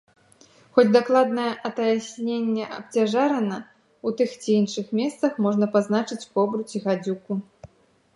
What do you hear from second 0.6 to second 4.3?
Хоць дакладнае атаясненне абцяжарана, у